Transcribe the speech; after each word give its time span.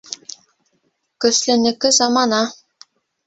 Көслөнөкө 1.25 1.93
замана. 1.99 2.41